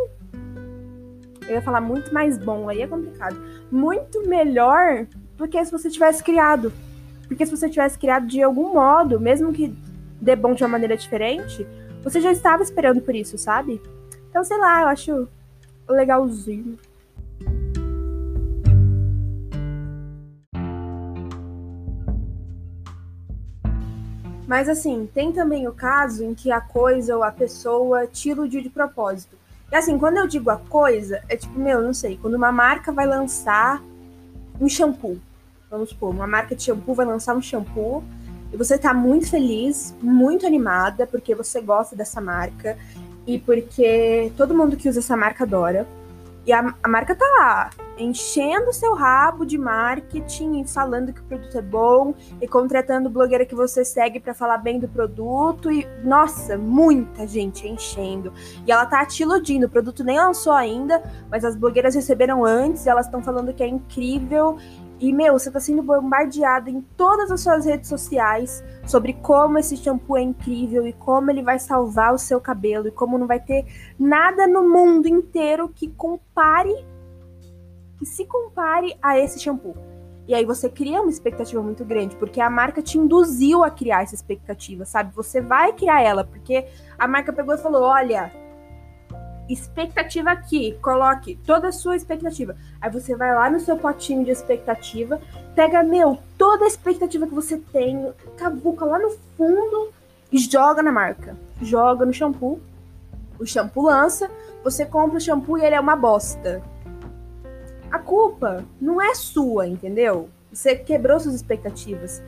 Eu 1.46 1.56
ia 1.56 1.62
falar 1.62 1.80
muito 1.80 2.14
mais 2.14 2.38
bom, 2.38 2.68
aí 2.68 2.80
é 2.80 2.86
complicado. 2.86 3.36
Muito 3.70 4.26
melhor 4.28 5.06
do 5.40 5.48
que 5.48 5.64
se 5.64 5.72
você 5.72 5.90
tivesse 5.90 6.22
criado. 6.22 6.72
Porque 7.26 7.46
se 7.46 7.56
você 7.56 7.68
tivesse 7.68 7.98
criado 7.98 8.26
de 8.26 8.42
algum 8.42 8.74
modo, 8.74 9.18
mesmo 9.18 9.52
que 9.52 9.74
dê 10.20 10.36
bom 10.36 10.54
de 10.54 10.62
uma 10.62 10.68
maneira 10.68 10.96
diferente, 10.96 11.66
você 12.02 12.20
já 12.20 12.30
estava 12.30 12.62
esperando 12.62 13.00
por 13.00 13.14
isso, 13.14 13.38
sabe? 13.38 13.80
Então, 14.28 14.44
sei 14.44 14.58
lá, 14.58 14.82
eu 14.82 14.88
acho 14.88 15.28
legalzinho. 15.88 16.78
Mas 24.46 24.68
assim, 24.68 25.08
tem 25.14 25.32
também 25.32 25.68
o 25.68 25.72
caso 25.72 26.24
em 26.24 26.34
que 26.34 26.50
a 26.50 26.60
coisa 26.60 27.16
ou 27.16 27.22
a 27.22 27.30
pessoa 27.30 28.06
te 28.06 28.30
iludiu 28.30 28.60
de 28.60 28.68
propósito. 28.68 29.36
E 29.70 29.76
assim, 29.76 29.96
quando 29.96 30.16
eu 30.16 30.26
digo 30.26 30.50
a 30.50 30.56
coisa, 30.56 31.22
é 31.28 31.36
tipo, 31.36 31.56
meu, 31.56 31.80
não 31.80 31.94
sei, 31.94 32.18
quando 32.20 32.34
uma 32.34 32.50
marca 32.50 32.90
vai 32.90 33.06
lançar 33.06 33.80
um 34.60 34.68
shampoo. 34.68 35.20
Vamos 35.70 35.90
supor, 35.90 36.10
uma 36.10 36.26
marca 36.26 36.56
de 36.56 36.64
shampoo 36.64 36.94
vai 36.94 37.06
lançar 37.06 37.36
um 37.36 37.40
shampoo 37.40 38.02
e 38.52 38.56
você 38.56 38.76
tá 38.76 38.92
muito 38.92 39.30
feliz, 39.30 39.94
muito 40.02 40.44
animada, 40.44 41.06
porque 41.06 41.32
você 41.32 41.60
gosta 41.60 41.94
dessa 41.94 42.20
marca 42.20 42.76
e 43.24 43.38
porque 43.38 44.32
todo 44.36 44.52
mundo 44.52 44.76
que 44.76 44.88
usa 44.88 44.98
essa 44.98 45.16
marca 45.16 45.44
adora. 45.44 45.86
E 46.44 46.52
a, 46.52 46.74
a 46.82 46.88
marca 46.88 47.14
tá 47.14 47.24
lá, 47.38 47.70
enchendo 47.96 48.72
seu 48.72 48.94
rabo 48.94 49.44
de 49.44 49.58
marketing, 49.58 50.64
falando 50.64 51.12
que 51.12 51.20
o 51.20 51.24
produto 51.24 51.58
é 51.58 51.62
bom 51.62 52.14
e 52.40 52.48
contratando 52.48 53.10
blogueira 53.10 53.44
que 53.44 53.54
você 53.54 53.84
segue 53.84 54.18
para 54.18 54.34
falar 54.34 54.58
bem 54.58 54.80
do 54.80 54.88
produto 54.88 55.70
e 55.70 55.86
nossa, 56.02 56.56
muita 56.56 57.26
gente 57.26 57.68
enchendo. 57.68 58.32
E 58.66 58.72
ela 58.72 58.86
tá 58.86 59.04
te 59.04 59.22
iludindo, 59.22 59.66
o 59.66 59.70
produto 59.70 60.02
nem 60.02 60.16
lançou 60.16 60.52
ainda, 60.52 61.02
mas 61.30 61.44
as 61.44 61.54
blogueiras 61.54 61.94
receberam 61.94 62.44
antes, 62.44 62.86
elas 62.86 63.06
estão 63.06 63.22
falando 63.22 63.52
que 63.52 63.62
é 63.62 63.68
incrível 63.68 64.56
e, 65.00 65.14
meu, 65.14 65.38
você 65.38 65.50
tá 65.50 65.58
sendo 65.58 65.82
bombardeado 65.82 66.68
em 66.68 66.82
todas 66.94 67.30
as 67.30 67.40
suas 67.40 67.64
redes 67.64 67.88
sociais 67.88 68.62
sobre 68.86 69.14
como 69.14 69.58
esse 69.58 69.74
shampoo 69.74 70.18
é 70.18 70.22
incrível 70.22 70.86
e 70.86 70.92
como 70.92 71.30
ele 71.30 71.42
vai 71.42 71.58
salvar 71.58 72.12
o 72.12 72.18
seu 72.18 72.38
cabelo 72.38 72.86
e 72.86 72.90
como 72.90 73.16
não 73.16 73.26
vai 73.26 73.40
ter 73.40 73.64
nada 73.98 74.46
no 74.46 74.68
mundo 74.68 75.08
inteiro 75.08 75.70
que 75.70 75.88
compare 75.88 76.84
que 77.98 78.04
se 78.04 78.26
compare 78.26 78.94
a 79.02 79.18
esse 79.18 79.38
shampoo. 79.38 79.74
E 80.28 80.34
aí 80.34 80.44
você 80.44 80.68
cria 80.68 81.00
uma 81.00 81.10
expectativa 81.10 81.62
muito 81.62 81.84
grande, 81.84 82.14
porque 82.16 82.40
a 82.40 82.48
marca 82.48 82.80
te 82.82 82.98
induziu 82.98 83.64
a 83.64 83.70
criar 83.70 84.02
essa 84.02 84.14
expectativa, 84.14 84.84
sabe? 84.84 85.14
Você 85.14 85.40
vai 85.40 85.72
criar 85.72 86.02
ela, 86.02 86.24
porque 86.24 86.66
a 86.98 87.08
marca 87.08 87.32
pegou 87.32 87.54
e 87.54 87.58
falou: 87.58 87.82
"Olha, 87.82 88.32
expectativa 89.52 90.30
aqui, 90.30 90.78
coloque 90.80 91.38
toda 91.44 91.68
a 91.68 91.72
sua 91.72 91.96
expectativa. 91.96 92.56
Aí 92.80 92.90
você 92.90 93.14
vai 93.16 93.34
lá 93.34 93.50
no 93.50 93.60
seu 93.60 93.76
potinho 93.76 94.24
de 94.24 94.30
expectativa, 94.30 95.20
pega, 95.54 95.82
meu, 95.82 96.18
toda 96.38 96.64
a 96.64 96.68
expectativa 96.68 97.26
que 97.26 97.34
você 97.34 97.56
tem, 97.56 98.12
cavuca 98.36 98.84
lá 98.84 98.98
no 98.98 99.10
fundo 99.36 99.92
e 100.30 100.38
joga 100.38 100.82
na 100.82 100.92
marca. 100.92 101.36
Joga 101.60 102.06
no 102.06 102.12
shampoo. 102.12 102.60
O 103.38 103.46
shampoo 103.46 103.86
lança, 103.86 104.30
você 104.62 104.84
compra 104.84 105.18
o 105.18 105.20
shampoo 105.20 105.58
e 105.58 105.64
ele 105.64 105.74
é 105.74 105.80
uma 105.80 105.96
bosta. 105.96 106.62
A 107.90 107.98
culpa 107.98 108.64
não 108.80 109.00
é 109.00 109.14
sua, 109.14 109.66
entendeu? 109.66 110.28
Você 110.52 110.76
quebrou 110.76 111.18
suas 111.18 111.34
expectativas. 111.34 112.22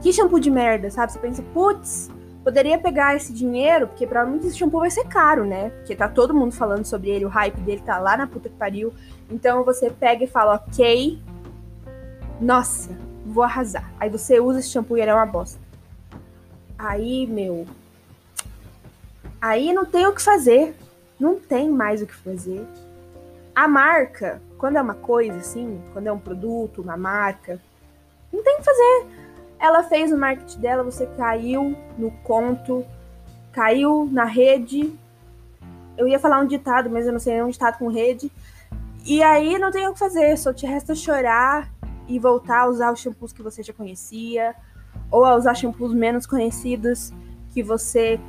Que 0.00 0.12
shampoo 0.12 0.38
de 0.38 0.50
merda, 0.50 0.90
sabe? 0.90 1.12
Você 1.12 1.18
pensa, 1.18 1.42
putz, 1.54 2.10
poderia 2.48 2.78
pegar 2.78 3.14
esse 3.14 3.30
dinheiro, 3.30 3.88
porque 3.88 4.06
provavelmente 4.06 4.46
esse 4.46 4.56
shampoo 4.56 4.80
vai 4.80 4.90
ser 4.90 5.04
caro, 5.04 5.44
né? 5.44 5.68
Porque 5.68 5.94
tá 5.94 6.08
todo 6.08 6.32
mundo 6.32 6.52
falando 6.52 6.86
sobre 6.86 7.10
ele, 7.10 7.26
o 7.26 7.28
hype 7.28 7.60
dele 7.60 7.82
tá 7.84 7.98
lá 7.98 8.16
na 8.16 8.26
puta 8.26 8.48
que 8.48 8.54
pariu. 8.54 8.90
Então 9.30 9.62
você 9.64 9.90
pega 9.90 10.24
e 10.24 10.26
fala, 10.26 10.54
ok, 10.54 11.20
nossa, 12.40 12.88
vou 13.26 13.44
arrasar. 13.44 13.92
Aí 14.00 14.08
você 14.08 14.40
usa 14.40 14.60
esse 14.60 14.70
shampoo 14.70 14.96
e 14.96 15.02
ele 15.02 15.10
é 15.10 15.14
uma 15.14 15.26
bosta. 15.26 15.60
Aí, 16.78 17.26
meu. 17.26 17.66
Aí 19.42 19.70
não 19.74 19.84
tem 19.84 20.06
o 20.06 20.14
que 20.14 20.22
fazer. 20.22 20.74
Não 21.20 21.38
tem 21.38 21.68
mais 21.68 22.00
o 22.00 22.06
que 22.06 22.14
fazer. 22.14 22.66
A 23.54 23.68
marca, 23.68 24.40
quando 24.56 24.76
é 24.76 24.80
uma 24.80 24.94
coisa 24.94 25.36
assim, 25.36 25.82
quando 25.92 26.06
é 26.06 26.12
um 26.12 26.18
produto, 26.18 26.80
uma 26.80 26.96
marca, 26.96 27.60
Não 28.32 28.42
tem 28.42 28.54
o 28.54 28.58
que 28.58 28.64
fazer. 28.64 29.17
Ela 29.58 29.82
fez 29.82 30.12
o 30.12 30.16
marketing 30.16 30.60
dela, 30.60 30.82
você 30.84 31.06
caiu 31.16 31.76
no 31.96 32.10
conto, 32.22 32.84
caiu 33.52 34.08
na 34.10 34.24
rede. 34.24 34.92
Eu 35.96 36.06
ia 36.06 36.18
falar 36.18 36.40
um 36.40 36.46
ditado, 36.46 36.88
mas 36.88 37.06
eu 37.06 37.12
não 37.12 37.18
sei, 37.18 37.34
é 37.34 37.44
um 37.44 37.50
ditado 37.50 37.78
com 37.78 37.88
rede. 37.88 38.30
E 39.04 39.22
aí 39.22 39.58
não 39.58 39.70
tem 39.70 39.86
o 39.88 39.92
que 39.92 39.98
fazer, 39.98 40.36
só 40.36 40.52
te 40.52 40.66
resta 40.66 40.94
chorar 40.94 41.68
e 42.06 42.18
voltar 42.18 42.60
a 42.60 42.68
usar 42.68 42.92
os 42.92 43.00
shampoos 43.00 43.32
que 43.32 43.42
você 43.42 43.62
já 43.62 43.72
conhecia, 43.72 44.54
ou 45.10 45.24
a 45.24 45.34
usar 45.34 45.54
shampoos 45.54 45.92
menos 45.92 46.26
conhecidos 46.26 47.12
que 47.52 47.62
você 47.62 48.20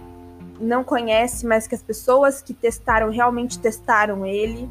não 0.59 0.83
conhece, 0.83 1.45
mas 1.45 1.67
que 1.67 1.75
as 1.75 1.81
pessoas 1.81 2.41
que 2.41 2.53
testaram 2.53 3.09
realmente 3.09 3.59
testaram 3.59 4.25
ele. 4.25 4.69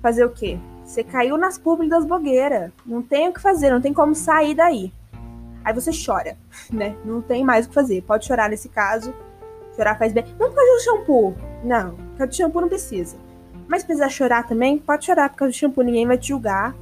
Fazer 0.00 0.24
o 0.24 0.30
quê? 0.30 0.58
Você 0.84 1.02
caiu 1.02 1.36
nas 1.36 1.58
públicas 1.58 1.98
das 1.98 2.06
blogueiras. 2.06 2.70
Não 2.84 3.02
tem 3.02 3.28
o 3.28 3.32
que 3.32 3.40
fazer, 3.40 3.70
não 3.70 3.80
tem 3.80 3.92
como 3.92 4.14
sair 4.14 4.54
daí. 4.54 4.92
Aí 5.64 5.72
você 5.72 5.90
chora, 5.92 6.36
né? 6.70 6.94
Não 7.04 7.22
tem 7.22 7.42
mais 7.42 7.64
o 7.64 7.68
que 7.68 7.74
fazer. 7.74 8.02
Pode 8.02 8.26
chorar 8.26 8.50
nesse 8.50 8.68
caso. 8.68 9.14
Chorar 9.74 9.98
faz 9.98 10.12
bem. 10.12 10.24
Não 10.38 10.50
por 10.50 10.56
causa 10.56 10.72
do 10.72 10.80
shampoo. 10.82 11.34
Não, 11.64 11.90
por 11.92 12.18
causa 12.18 12.26
do 12.26 12.34
shampoo 12.34 12.60
não 12.60 12.68
precisa. 12.68 13.16
Mas 13.66 13.80
se 13.80 13.86
precisar 13.86 14.10
chorar 14.10 14.46
também, 14.46 14.78
pode 14.78 15.06
chorar 15.06 15.30
por 15.30 15.36
causa 15.36 15.52
do 15.52 15.56
shampoo. 15.56 15.82
Ninguém 15.82 16.06
vai 16.06 16.18
te 16.18 16.28
julgar. 16.28 16.74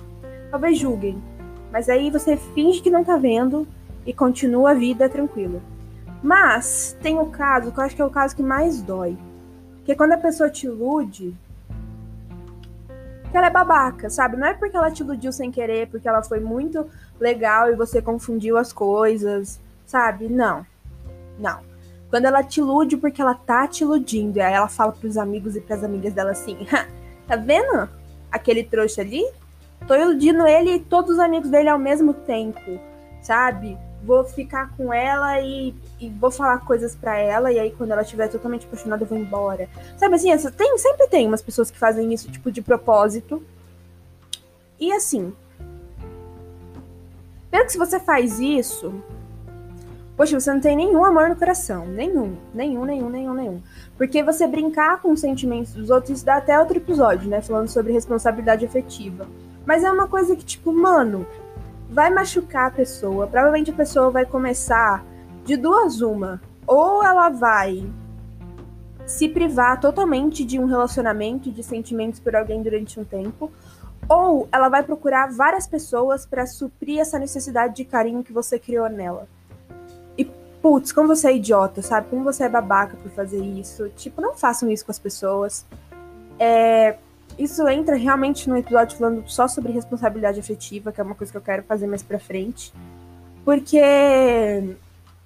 Talvez 0.50 0.78
julguem. 0.78 1.22
Mas 1.70 1.88
aí 1.88 2.10
você 2.10 2.36
finge 2.36 2.82
que 2.82 2.90
não 2.90 3.04
tá 3.04 3.16
vendo 3.16 3.66
e 4.04 4.12
continua 4.12 4.72
a 4.72 4.74
vida 4.74 5.08
tranquila. 5.08 5.60
Mas 6.22 6.96
tem 7.00 7.18
o 7.18 7.26
caso 7.26 7.72
que 7.72 7.78
eu 7.78 7.84
acho 7.84 7.96
que 7.96 8.02
é 8.02 8.04
o 8.04 8.10
caso 8.10 8.34
que 8.36 8.42
mais 8.42 8.82
dói. 8.82 9.16
Que 9.84 9.92
é 9.92 9.94
quando 9.94 10.12
a 10.12 10.18
pessoa 10.18 10.50
te 10.50 10.66
ilude 10.66 11.34
que 13.32 13.38
ela 13.38 13.46
é 13.46 13.50
babaca, 13.50 14.10
sabe? 14.10 14.36
Não 14.36 14.46
é 14.46 14.52
porque 14.52 14.76
ela 14.76 14.90
te 14.90 15.02
iludiu 15.02 15.32
sem 15.32 15.50
querer, 15.50 15.88
porque 15.88 16.06
ela 16.06 16.22
foi 16.22 16.38
muito 16.38 16.86
legal 17.22 17.70
e 17.70 17.76
você 17.76 18.02
confundiu 18.02 18.56
as 18.58 18.72
coisas, 18.72 19.60
sabe? 19.86 20.28
Não. 20.28 20.66
Não. 21.38 21.60
Quando 22.10 22.26
ela 22.26 22.42
te 22.42 22.60
ilude 22.60 22.96
porque 22.96 23.22
ela 23.22 23.34
tá 23.34 23.66
te 23.66 23.84
iludindo, 23.84 24.38
e 24.38 24.42
aí 24.42 24.52
ela 24.52 24.68
fala 24.68 24.92
pros 24.92 25.16
amigos 25.16 25.56
e 25.56 25.60
pras 25.60 25.82
amigas 25.82 26.12
dela 26.12 26.32
assim: 26.32 26.66
tá 27.26 27.36
vendo 27.36 27.88
aquele 28.30 28.62
trouxa 28.64 29.00
ali? 29.00 29.24
Tô 29.86 29.94
iludindo 29.94 30.46
ele 30.46 30.74
e 30.74 30.80
todos 30.80 31.12
os 31.12 31.18
amigos 31.18 31.50
dele 31.50 31.68
ao 31.68 31.78
mesmo 31.78 32.12
tempo, 32.12 32.78
sabe? 33.22 33.78
Vou 34.04 34.24
ficar 34.24 34.76
com 34.76 34.92
ela 34.92 35.40
e 35.40 35.74
e 36.02 36.10
vou 36.10 36.32
falar 36.32 36.58
coisas 36.66 36.96
para 36.96 37.16
ela, 37.16 37.52
e 37.52 37.58
aí 37.60 37.70
quando 37.70 37.92
ela 37.92 38.02
estiver 38.02 38.28
totalmente 38.28 38.66
apaixonada, 38.66 39.04
eu 39.04 39.08
vou 39.08 39.16
embora. 39.16 39.68
Sabe 39.96 40.16
assim, 40.16 40.36
tem, 40.50 40.76
sempre 40.76 41.06
tem 41.06 41.28
umas 41.28 41.40
pessoas 41.40 41.70
que 41.70 41.78
fazem 41.78 42.12
isso, 42.12 42.30
tipo, 42.30 42.50
de 42.50 42.60
propósito. 42.60 43.42
E 44.80 44.92
assim. 44.92 45.32
Pelo 47.52 47.66
que 47.66 47.72
se 47.72 47.78
você 47.78 48.00
faz 48.00 48.40
isso. 48.40 48.94
Poxa, 50.16 50.40
você 50.40 50.50
não 50.50 50.58
tem 50.58 50.74
nenhum 50.74 51.04
amor 51.04 51.28
no 51.28 51.36
coração. 51.36 51.86
Nenhum. 51.86 52.34
Nenhum, 52.54 52.86
nenhum, 52.86 53.10
nenhum, 53.10 53.34
nenhum. 53.34 53.62
Porque 53.98 54.22
você 54.22 54.46
brincar 54.46 55.02
com 55.02 55.12
os 55.12 55.20
sentimentos 55.20 55.74
dos 55.74 55.90
outros, 55.90 56.16
isso 56.16 56.24
dá 56.24 56.36
até 56.36 56.58
outro 56.58 56.78
episódio, 56.78 57.28
né? 57.28 57.42
Falando 57.42 57.68
sobre 57.68 57.92
responsabilidade 57.92 58.64
afetiva. 58.64 59.28
Mas 59.66 59.84
é 59.84 59.92
uma 59.92 60.08
coisa 60.08 60.34
que, 60.34 60.42
tipo, 60.42 60.72
mano, 60.72 61.26
vai 61.90 62.08
machucar 62.08 62.68
a 62.68 62.70
pessoa. 62.70 63.26
Provavelmente 63.26 63.70
a 63.70 63.74
pessoa 63.74 64.10
vai 64.10 64.24
começar 64.24 65.04
de 65.44 65.54
duas 65.54 66.00
uma. 66.00 66.40
Ou 66.66 67.04
ela 67.04 67.28
vai 67.28 67.86
se 69.04 69.28
privar 69.28 69.78
totalmente 69.78 70.42
de 70.42 70.58
um 70.58 70.64
relacionamento 70.64 71.50
de 71.50 71.62
sentimentos 71.62 72.18
por 72.18 72.34
alguém 72.34 72.62
durante 72.62 72.98
um 72.98 73.04
tempo, 73.04 73.52
ou 74.08 74.48
ela 74.52 74.68
vai 74.68 74.82
procurar 74.82 75.32
várias 75.32 75.66
pessoas 75.66 76.26
para 76.26 76.46
suprir 76.46 76.98
essa 76.98 77.18
necessidade 77.18 77.76
de 77.76 77.84
carinho 77.84 78.22
que 78.22 78.32
você 78.32 78.58
criou 78.58 78.88
nela. 78.88 79.28
E 80.16 80.24
putz, 80.60 80.92
como 80.92 81.08
você 81.08 81.28
é 81.28 81.36
idiota, 81.36 81.82
sabe? 81.82 82.08
Como 82.08 82.24
você 82.24 82.44
é 82.44 82.48
babaca 82.48 82.96
por 82.96 83.10
fazer 83.12 83.40
isso. 83.40 83.88
Tipo, 83.90 84.20
não 84.20 84.34
façam 84.34 84.70
isso 84.70 84.84
com 84.84 84.90
as 84.90 84.98
pessoas. 84.98 85.64
É, 86.38 86.96
isso 87.38 87.66
entra 87.68 87.96
realmente 87.96 88.48
no 88.48 88.56
episódio 88.56 88.98
falando 88.98 89.24
só 89.26 89.48
sobre 89.48 89.72
responsabilidade 89.72 90.40
afetiva, 90.40 90.92
que 90.92 91.00
é 91.00 91.04
uma 91.04 91.14
coisa 91.14 91.32
que 91.32 91.38
eu 91.38 91.42
quero 91.42 91.62
fazer 91.62 91.86
mais 91.86 92.02
pra 92.02 92.18
frente. 92.18 92.72
Porque 93.44 94.76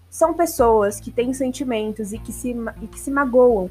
são 0.08 0.32
pessoas 0.32 1.00
que 1.00 1.10
têm 1.10 1.34
sentimentos 1.34 2.12
e 2.12 2.18
que 2.18 2.32
se, 2.32 2.56
e 2.80 2.86
que 2.86 2.98
se 2.98 3.10
magoam. 3.10 3.68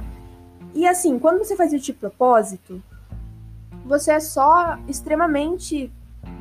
E 0.73 0.85
assim, 0.85 1.17
quando 1.17 1.39
você 1.39 1.55
faz 1.55 1.71
isso 1.71 1.85
de 1.85 1.93
propósito, 1.93 2.83
você 3.85 4.13
é 4.13 4.19
só 4.19 4.77
extremamente 4.87 5.91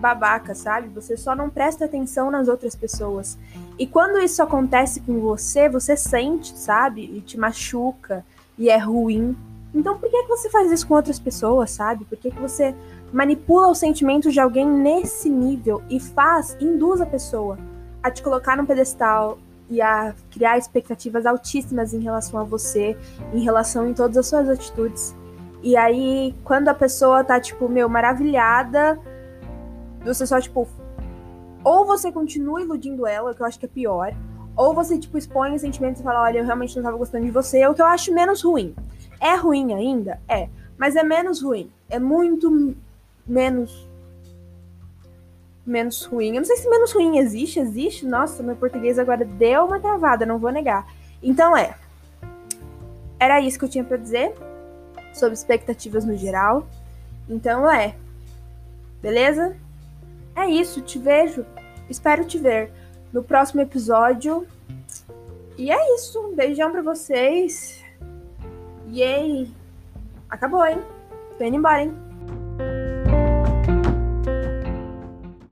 babaca, 0.00 0.54
sabe? 0.54 0.88
Você 0.88 1.16
só 1.16 1.34
não 1.36 1.50
presta 1.50 1.84
atenção 1.84 2.30
nas 2.30 2.48
outras 2.48 2.74
pessoas. 2.74 3.38
E 3.78 3.86
quando 3.86 4.18
isso 4.18 4.42
acontece 4.42 5.00
com 5.00 5.20
você, 5.20 5.68
você 5.68 5.96
sente, 5.96 6.56
sabe? 6.58 7.02
E 7.02 7.20
te 7.20 7.38
machuca 7.38 8.24
e 8.58 8.68
é 8.68 8.78
ruim. 8.78 9.36
Então 9.74 9.98
por 9.98 10.08
que, 10.08 10.22
que 10.22 10.28
você 10.28 10.48
faz 10.48 10.70
isso 10.70 10.86
com 10.86 10.94
outras 10.94 11.18
pessoas, 11.18 11.70
sabe? 11.70 12.04
Por 12.04 12.16
que, 12.16 12.30
que 12.30 12.40
você 12.40 12.74
manipula 13.12 13.70
os 13.70 13.78
sentimentos 13.78 14.32
de 14.32 14.40
alguém 14.40 14.66
nesse 14.66 15.28
nível 15.28 15.82
e 15.90 16.00
faz, 16.00 16.56
induz 16.60 17.00
a 17.00 17.06
pessoa 17.06 17.58
a 18.02 18.10
te 18.10 18.22
colocar 18.22 18.56
num 18.56 18.66
pedestal, 18.66 19.38
e 19.68 19.80
a 19.80 20.14
criar 20.30 20.58
expectativas 20.58 21.26
altíssimas 21.26 21.94
em 21.94 22.00
relação 22.00 22.38
a 22.38 22.44
você, 22.44 22.96
em 23.32 23.40
relação 23.40 23.88
em 23.88 23.94
todas 23.94 24.16
as 24.16 24.26
suas 24.26 24.48
atitudes. 24.48 25.14
E 25.64 25.78
aí, 25.78 26.34
quando 26.44 26.68
a 26.68 26.74
pessoa 26.74 27.24
tá, 27.24 27.40
tipo, 27.40 27.70
meu, 27.70 27.88
maravilhada, 27.88 29.00
você 30.04 30.26
só, 30.26 30.38
tipo, 30.38 30.68
ou 31.64 31.86
você 31.86 32.12
continua 32.12 32.60
iludindo 32.60 33.06
ela, 33.06 33.34
que 33.34 33.40
eu 33.40 33.46
acho 33.46 33.58
que 33.58 33.64
é 33.64 33.68
pior, 33.68 34.14
ou 34.54 34.74
você, 34.74 34.98
tipo, 34.98 35.16
expõe 35.16 35.54
os 35.54 35.62
sentimentos 35.62 36.02
e 36.02 36.04
fala, 36.04 36.20
olha, 36.20 36.40
eu 36.40 36.44
realmente 36.44 36.76
não 36.76 36.82
tava 36.82 36.98
gostando 36.98 37.24
de 37.24 37.30
você, 37.30 37.66
o 37.66 37.72
que 37.72 37.80
eu 37.80 37.86
acho 37.86 38.12
menos 38.12 38.42
ruim. 38.42 38.74
É 39.18 39.36
ruim 39.36 39.72
ainda? 39.72 40.20
É. 40.28 40.50
Mas 40.76 40.96
é 40.96 41.02
menos 41.02 41.40
ruim. 41.40 41.72
É 41.88 41.98
muito 41.98 42.76
menos 43.26 43.88
menos 45.64 46.04
ruim. 46.04 46.34
Eu 46.34 46.40
não 46.40 46.44
sei 46.44 46.58
se 46.58 46.68
menos 46.68 46.92
ruim 46.92 47.16
existe, 47.16 47.58
existe. 47.58 48.04
Nossa, 48.04 48.42
meu 48.42 48.54
português 48.54 48.98
agora 48.98 49.24
deu 49.24 49.64
uma 49.64 49.80
travada, 49.80 50.26
não 50.26 50.38
vou 50.38 50.50
negar. 50.50 50.86
Então 51.22 51.56
é. 51.56 51.74
Era 53.18 53.40
isso 53.40 53.58
que 53.58 53.64
eu 53.64 53.68
tinha 53.70 53.82
para 53.82 53.96
dizer 53.96 54.34
sobre 55.14 55.34
expectativas 55.34 56.04
no 56.04 56.16
geral. 56.16 56.66
Então 57.28 57.70
é. 57.70 57.96
Beleza? 59.00 59.56
É 60.36 60.46
isso, 60.46 60.80
te 60.80 60.98
vejo. 60.98 61.44
Espero 61.88 62.24
te 62.24 62.38
ver 62.38 62.70
no 63.12 63.22
próximo 63.22 63.60
episódio. 63.60 64.46
E 65.56 65.70
é 65.70 65.94
isso. 65.94 66.20
Um 66.20 66.34
beijão 66.34 66.72
pra 66.72 66.82
vocês. 66.82 67.82
Aí. 68.88 69.50
Acabou, 70.28 70.64
hein? 70.64 70.82
Tô 71.38 71.44
indo 71.44 71.56
embora, 71.56 71.82
hein? 71.82 71.94